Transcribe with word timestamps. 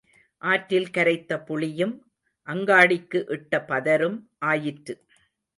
ஆற்றில் 0.41 0.89
கரைத்த 0.89 1.37
புளியும் 1.47 1.93
அங்காடிக்கு 2.47 3.19
இட்ட 3.27 3.65
பதரும் 3.67 4.17
ஆயிற்று. 4.45 4.95